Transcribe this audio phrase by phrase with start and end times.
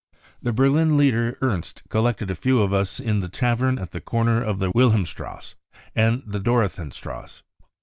[0.41, 4.01] The Berlin group leader Ernst collected a few of us in the tavern at the
[4.01, 5.53] corner of the Wilhelmstrasse
[5.95, 7.43] and the Dorotheenstrasse.